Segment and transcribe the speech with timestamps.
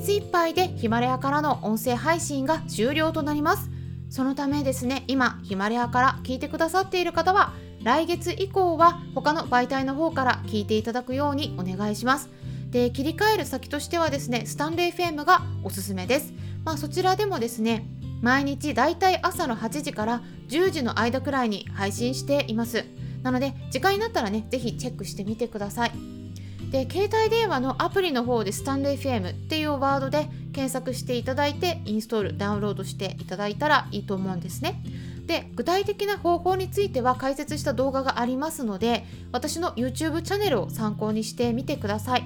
[0.00, 3.68] 月いっぱいでヒマラヤからの音声配信が終了となります。
[4.08, 12.30] そのためですね、今、ヒマラヤから聞いてくださっている方は、来月以降は他の媒体の方から聞いていただくようにお願いします。
[12.70, 16.32] で、切り替える先としてはですね、スタンレー FM がおすすめです。
[16.64, 17.86] まあそちらでもですね、
[18.22, 22.86] 毎日だいたい朝の8時から10時の間くらいに配信しています。
[23.22, 26.19] なので、時間になったらね、ぜひチェックしてみてください。
[26.70, 34.82] で、携帯電話のアプリの方でスタンレー FM っていうワードで検索していただいて、インストール、ダウンロードしていただいたらいいと思うんですね。
[35.26, 42.24] で、具体的な方法については解説した動画がありますので、私の YouTube チャンネルを参考にしてみてください。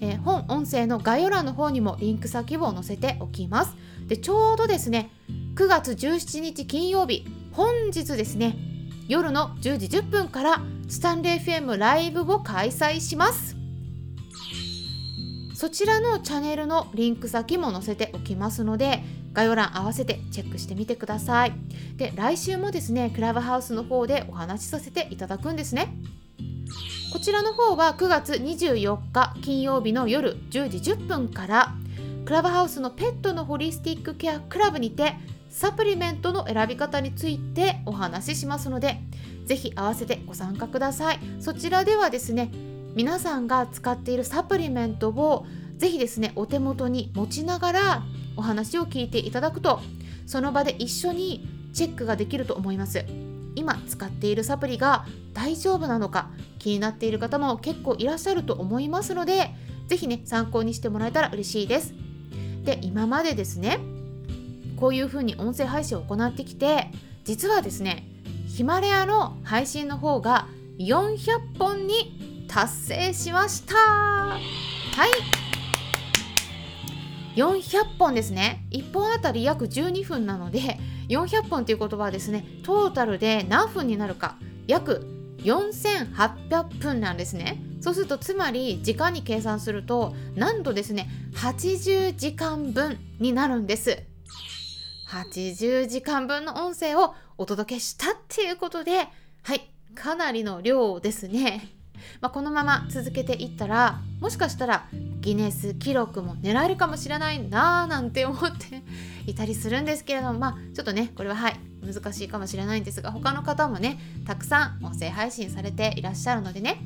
[0.00, 3.76] えー、本音声の概要欄の方にもリンク先を載せておきます。
[4.06, 5.10] で、ちょうどですね、
[5.54, 8.56] 9月17日金曜日、本日ですね、
[9.08, 13.55] 夜の10時10分からスタンレー FM ライブを開催します。
[15.56, 21.52] そちらのチャンネルのリンク先も載せておきますので概要欄合わせてチェックしてみてください。
[21.96, 25.96] で来週もですねクラブハウスの方でお話しさせていただくんですね。
[27.10, 31.74] こちらの方は9月24日金曜日の夜10時10分から
[32.26, 35.14] クラブハウスのペットのホリスティックケアクラブにて
[35.48, 39.00] サプリメントの選び方についてお話ししますので
[39.46, 41.20] ぜひ合わせてご参加ください。
[41.40, 42.50] そちらではですね
[42.96, 48.02] 皆さんが使っているサプリメントをぜひですねお手元に持ちながら
[48.36, 49.80] お話を聞いていただくと
[50.26, 53.04] その場で一緒にチェックができると思います。
[53.54, 59.50] 今使っているサプリが大丈夫なのか気になっている方も結構いらっしゃると思いますので
[59.88, 61.94] ぜひね参考にしてもらえたら嬉しいです。
[62.64, 63.78] で今までですね
[64.76, 66.90] こういう風に音声配信を行ってきて
[67.24, 68.08] 実はですね
[68.46, 73.74] ヒマラヤの配信の方が400本に達成しました。
[73.76, 74.40] は
[77.34, 77.38] い。
[77.38, 78.66] 400本ですね。
[78.70, 84.36] 1本あたり約12分なので400本という言葉はですねトータルで何分になるか。
[84.66, 85.06] 約
[85.38, 87.62] 4800分なんですね。
[87.80, 94.02] そうするとつまり時間に計算するとなんとですね80時間分になるんです。
[95.10, 99.08] 80時間分の音声をお届けしたっていうことで
[99.42, 99.70] はい。
[99.94, 101.75] かなりの量ですね。
[102.20, 104.86] まあ、このまま続けていったらもしかしたら
[105.20, 108.82] ギネス記録も狙えるかもしれないなーなんて思って
[109.26, 116.80] いたりするんですけれどもまあちょっとねこれははい難しいかもしれないんですが他の方もねたくさん音声配信されていらっしゃるのでね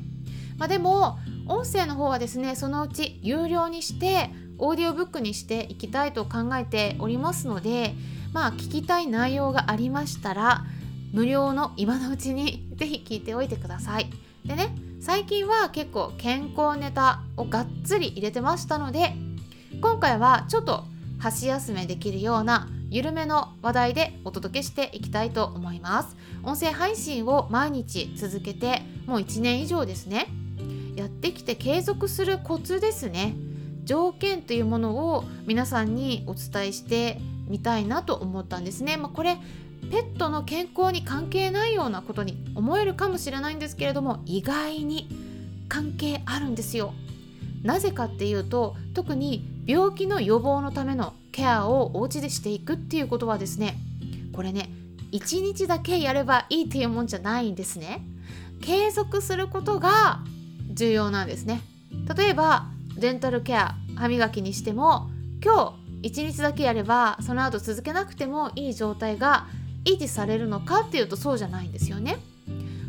[0.61, 1.17] まあ、でも
[1.47, 7.95] 音声の方はですねそのうち有料にしてオーディオブックにしていきたいと考えておりますので
[8.31, 10.63] まあ聞きたい内容がありましたら
[11.13, 14.09] 無料の今のうちに 是非聞いておいてください。
[14.45, 19.15] でね最近は結構健康ネタをがっつり入れてましたので
[19.81, 20.83] 今回はちょっと
[21.17, 26.15] 箸休めできるような緩めの話題でお届けしていきたいと思います。
[26.43, 30.27] 音声配信を毎日続けてもう1年以上ですね。
[30.95, 33.33] やってきて継続するコツですね。
[33.85, 39.37] 条件というものを皆さんにお伝えしてみたいなと思ったんですね、まあ、これ
[39.89, 45.09] ペットの健康に関係ないようなことに思えるかもしれないんですけれども意外に
[45.67, 46.93] 関係あるんですよ。
[47.63, 53.77] なぜかっていうと特に病気の予防のためのケアをお家でしていくっていうことはですね
[54.33, 54.69] これね
[55.11, 58.03] 1日だけやればいいっていうもんじゃないんですね。
[58.61, 60.19] 継続することが
[60.69, 61.61] 重要なんですね。
[62.15, 62.67] 例えば
[62.97, 65.09] デンタルケア歯磨きにしても
[65.43, 69.47] 今日1日だけやればその後続けなくてもいい状態が
[69.85, 72.17] 維持されるのかっていうとそうじゃないんですよね。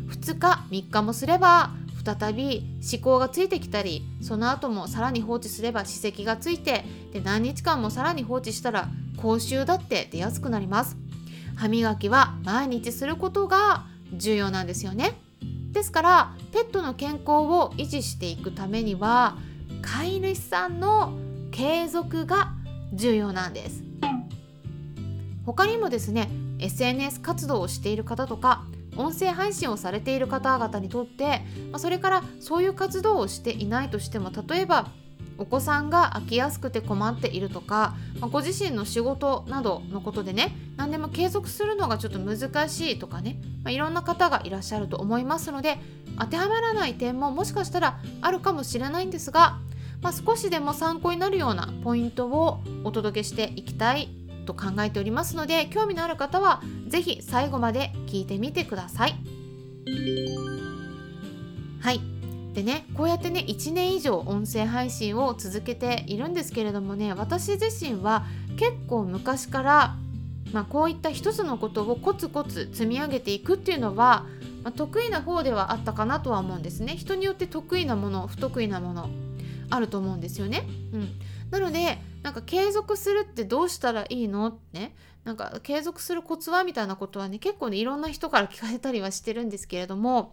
[0.09, 1.71] 2日3日もすれば
[2.05, 10.97] 再び思考がついてきたりその後もさらに放置すれば歯石がついてで何日間もさらに放置したら口臭だって出やすくなります。
[11.55, 15.13] 歯磨きは毎日することが重要なんですよね。
[15.71, 19.37] ですからペットの健康を維持していくためには
[19.81, 21.13] 飼い主さんの
[21.51, 22.53] 継続が
[22.93, 23.83] 重要なんです。
[25.45, 26.29] 他にもですね
[26.63, 28.63] SNS 活動をしている方とか
[28.95, 34.87] 音声配信をされている方々にとって、まあ、それからそういう活動をしていないとしても例えば
[35.37, 45.77] お子さんが飽きやすくて困っているとか、まあ、ご自身の仕事などのことでね何でも継続するのがちょっと難しいとかね、まあ、いろんな方がいらっしゃると思いますので
[46.19, 49.57] 当てはまらない点ももしかしたらあるかもしれないんですが、
[50.01, 54.09] まあ、少しでも参考になるようなポイントをお届けしていきたい
[54.43, 59.15] と考えておりますので興味のある方は是非最後まで聞いてみてください。
[61.81, 61.99] はい
[62.53, 68.25] でねこうやってね1年以上音声配信を続けているんですけれどもね私自身は
[68.57, 69.95] 結構昔から、
[70.53, 74.25] まあ、こういった一つのことをコツコツ積み上げていくっていうのは、
[74.63, 79.09] まあ、得意な方ではあったかなとは思うんですね人によって得意なもの不得意なもの
[79.69, 80.67] あると思うんですよね。
[80.93, 81.09] うん、
[81.51, 84.47] なのでなんか継続するってどうしたらいいの？
[84.47, 84.95] ってね？
[85.23, 86.63] なんか継続するコツは？
[86.63, 90.31] みたいなことはね結構ねいろんな人から聞かれたりはしてるんですけれども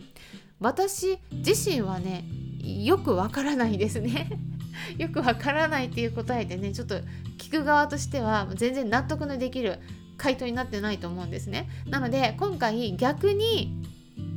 [0.59, 2.25] 私自身はね
[2.63, 4.31] よくわからないですね。
[4.99, 6.97] よくわからないっていう答えでねちょっと
[7.39, 9.79] 聞く側としては全然納得のできる
[10.17, 11.69] 回答になってないと思うんですね。
[11.87, 13.83] なので今回逆に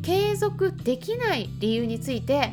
[0.02, 2.52] 継続できない理由について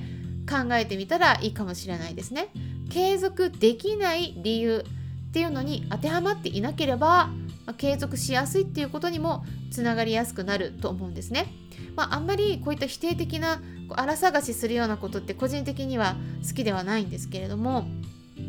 [0.49, 2.49] 考えてみたらいいかもしれないですね。
[2.91, 4.85] 継続できない理由
[5.31, 7.31] っていうのに当てはまっていなければ
[7.67, 11.47] まあ、継続しやすいっていうことにもつながりやすくなると思うんですね。
[11.95, 13.61] まあ、あんまりこういった否定的な
[13.91, 16.17] 荒探しするようなことって個人的には
[16.47, 17.87] 好きではないんですけれども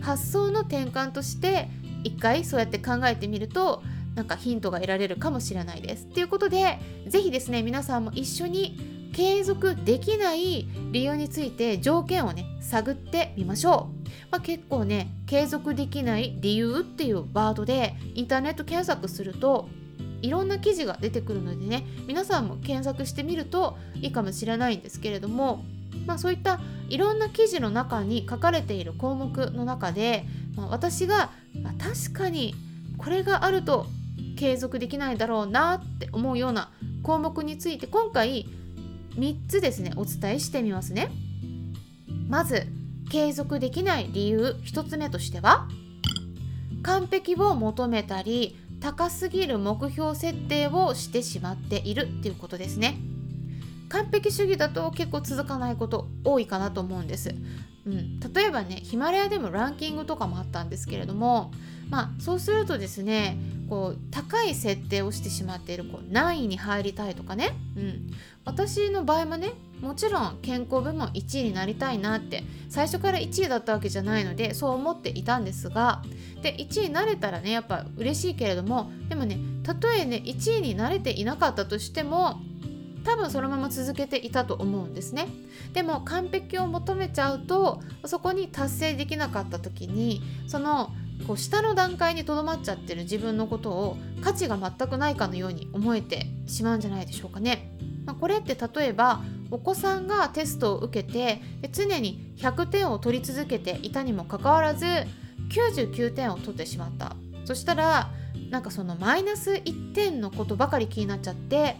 [0.02, 1.70] 発想の転換として
[2.04, 3.84] 一回そうやって考えてみると
[4.16, 6.06] なんかヒントが得られるかもしれないです。
[6.06, 14.02] ということで是非ですね皆さんも一緒に継続できない理由について条件をね探ってみましょう。
[14.32, 19.70] まあ、結構ね継続できない理由っていうワードでインターネット検索すると
[20.22, 25.64] いろんな記事が出てくるのでね皆さんも検索してみるといいかもしれないんですけれども、
[26.06, 26.60] まあ、そういった
[26.90, 30.26] いろんな記事の中に書かれている項目の中で、
[30.56, 31.32] まあ、私が、
[31.80, 32.54] 確かに
[32.98, 33.88] これがあると
[34.38, 36.70] 継続できないだろうなって思うような
[37.02, 38.46] 項目について今回
[39.16, 41.10] 3つですねお伝えしてみますね。
[42.28, 42.68] まず
[43.10, 45.68] 継続できない理由1つ目としては
[46.82, 52.98] 完璧を求めたり高すぎる目標設定をしてしまっているっていうことですね。
[53.92, 57.36] 完璧主義だと結構続かないこと多いかなと思うんです、
[57.86, 61.52] うん、例えばねヒマラヤでもランキングとかもあったんですけれども
[61.90, 63.38] まあそうするとですね
[63.72, 68.12] こう高い設定をしてしまっているこう何位に入りたいとかね、うん、
[68.44, 76.04] 私の場合もねもちろん健康部門1位になりたいなって最初から1位だったわけじゃないのでそう思っていたんですが
[76.42, 82.42] で1位になれたらねやっぱ嬉しいけれどもでもねたとえね1位になれていなかったとしても
[83.06, 85.28] 多分そのまま続けていたと思うんですね。
[85.74, 90.92] でも完璧を求めちゃうとそこに達成できなかった時にその
[91.28, 97.78] こう下の段階にとどまっちゃってる自分のことを価値が全くないかのように思えてしまうんじゃないでしょうかね。
[98.06, 99.22] まあ、これって例えば
[99.52, 101.42] お子さんがテストを受けて
[101.72, 104.86] 常に100点を取り続けていたにもかかわらず
[105.50, 107.16] 99点を取ってしまった
[107.46, 108.10] そしたら
[108.50, 111.76] なんかそのマイナス1点のことばかり気になっちゃって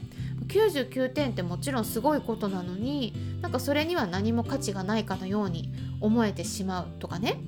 [0.48, 5.72] 99点ってもちろんすごいことなのになんかそれには何も価値がないかのように
[6.02, 7.40] 思えてしまうとかね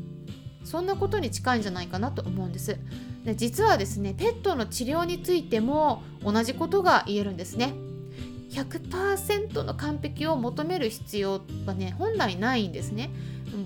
[0.64, 2.78] そんなことに近いんじゃないかなと思うんです。
[3.26, 7.74] で実はですねペットの治療についても同じことが言えるんですね。
[8.52, 13.10] 100%の完璧を求める必要はね本来ないんですね。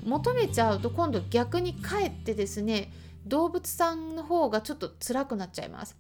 [0.06, 2.92] 求めちゃうと今度逆にかえってですね
[3.26, 5.98] 動物さんの方がちょっと辛くなっちゃいます。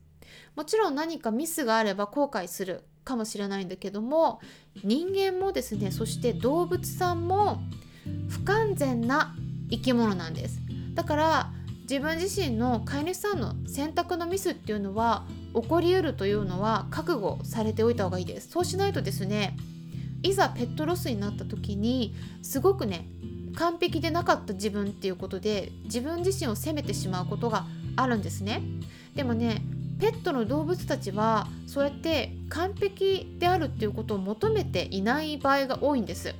[0.56, 4.42] もちろん何かミスがあれば後悔するかもしれないんだけども
[4.84, 7.62] 人間もですねそして動物さんも
[8.30, 9.36] 不完全な
[9.70, 10.67] 生き物なんです。
[10.98, 11.52] だから
[11.84, 18.50] 自分自身の飼い主さんの選択のミスっていうのは起こりうるというのは覚悟されておいた方がいいです。
[18.50, 19.56] そうしないとですね
[20.24, 23.08] いざペットロスになった時にすごくね
[23.56, 28.64] 完璧でなかった自分っていうことで自分自身を責めてしまうことがあるんですね。
[29.16, 29.62] でもね
[30.00, 36.34] ペットの動物たちはそうやって完璧であるっていうことを求めていない場合が多いんです。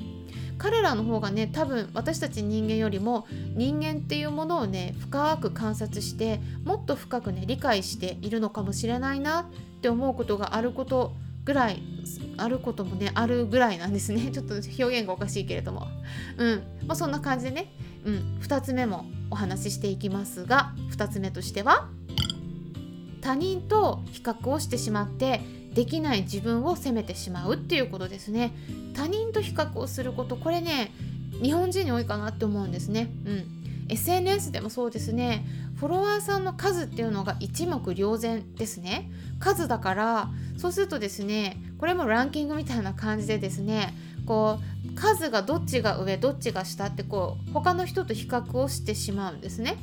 [0.58, 9.46] 彼らの方がね多分私たち人間よりも人間っていうものをね深く観察してもっと深くね理解しているのかもしれないなっ
[9.82, 11.14] て思うことがあること
[11.46, 11.82] ぐらい
[12.38, 14.30] あることもねあるぐらいなんですね。
[14.34, 15.88] ちょっと表現がおかしいけれども。
[16.38, 16.64] うん。
[16.86, 17.72] まあそんな感じでね、
[18.06, 21.90] うん、2つ目もお話ししていきますが2つ目としては
[23.28, 25.42] 他人と比較をしてしまって
[25.74, 28.54] できない自分を責めてしまうっていうことですね。
[28.94, 30.94] 他人と比較をすることこれね
[31.42, 33.10] 日本人に多いかなって思うんですね。
[33.26, 33.46] うん。
[33.90, 35.46] SNS でもそうですね。
[35.76, 39.12] フォロワーさんの数っていうのが一目瞭然ですね。
[39.40, 43.94] 数だからそうするとですねこれもランキングみたいな感じでですね
[44.26, 49.76] こう数がどっちが上どっちが下ってこう他の人と比較をしてしまうんですね。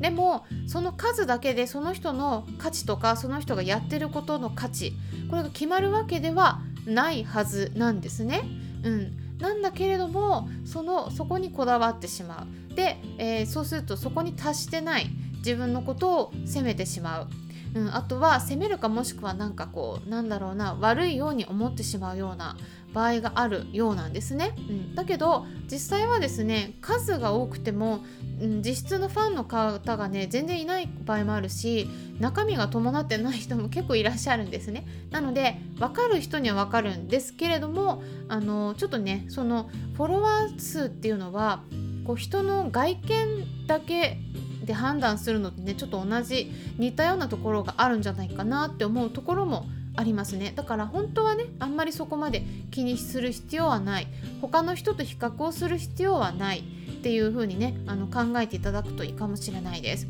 [0.00, 4.94] でもその数だけでその人の価値とかその人がやってることの価値
[5.28, 8.42] これが決まるわけではないはずなんですね。
[8.82, 12.74] うん、なんだけれどもそのそこにこだわってしまう。
[12.74, 17.28] で、えー、そうするとそこに達してない自分のことを責めてしまう、
[17.74, 22.56] うん、あとは責めるかもしくは何かこうなんだろうな悪いように思ってしまうような
[22.92, 28.00] 場合があるようなんですね、うん、だけど実際はですね数が多くても、
[28.40, 34.86] うん、実質のファンの方がね全然いない場合もあるし中身が伴ってない人も結構いらっしゃるんですね。
[35.10, 41.62] なので分かる人には分かるんですけれどもあのちょっとねそのフォロワー数っていうのは
[42.04, 44.18] こう人の外見だけ
[44.64, 50.52] で判断するのってねちょっと同じ似たようなところがあるんじゃないかなって思うところもありますね。
[50.54, 54.06] だから本当はねあんまりそこまで気にする必要はない。
[54.40, 56.64] 他の人と比較をする必要はない。
[57.00, 60.06] っていう風にねあの考えていただくといいかもしれないです。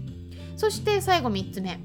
[0.57, 1.78] そして最後3つ目。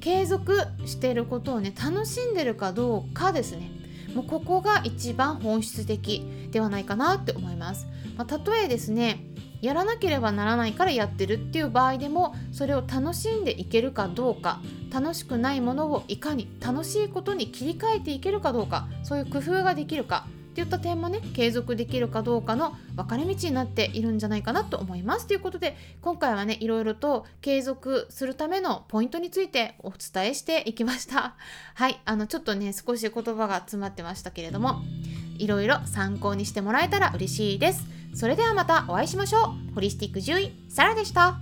[0.00, 3.72] 継続していることをね楽しんでるかどうかですね。
[4.14, 9.20] もうここが一番本質的ではないかなって思います、まあ、例えですね。
[9.62, 14.60] やらなければならないからやってるっていう場合でもそれを楽しんでいけるかどうか
[14.92, 25.26] 楽しくないものをいかに楽しいことに切り替えていけるかどうかそういう工夫ができるかっていった点もね継続できるかどうかの分かれ道になっているんじゃないかなと思います。
[25.26, 31.34] ということで今回はねいろいろと継続するためのポイントについてお伝えしていきました。
[31.74, 34.80] はいあのちょっとね少し言葉が詰まってましたけれども
[35.36, 37.84] いろいろ参考にしてもらえたら嬉しいです。
[38.16, 39.74] それではまたお会いしましょう。
[39.74, 41.38] ホリスティック獣医サラでした。